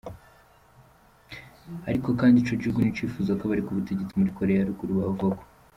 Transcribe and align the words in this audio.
Ariko 1.89 2.09
kandi 2.19 2.37
ico 2.39 2.53
gihugu 2.61 2.79
nticipfuza 2.81 3.31
ko 3.37 3.41
abari 3.43 3.61
ku 3.65 3.77
butegetsi 3.77 4.17
muri 4.19 4.35
Korea 4.37 4.57
ya 4.59 4.67
ruguru 4.69 4.93
babuvako. 4.99 5.43